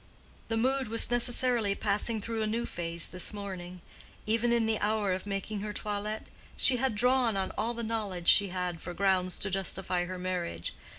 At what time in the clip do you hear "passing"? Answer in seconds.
1.75-2.21